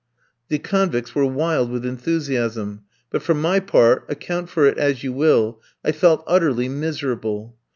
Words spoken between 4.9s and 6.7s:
you will, I felt utterly